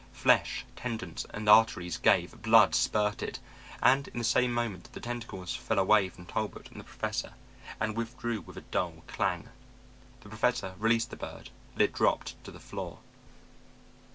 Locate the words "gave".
1.99-2.41